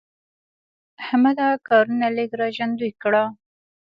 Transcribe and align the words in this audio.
احمده 1.01 1.47
کارونه 1.67 2.07
لږ 2.17 2.31
را 2.39 2.47
ژوندي 2.55 2.89
کړه. 3.01 3.23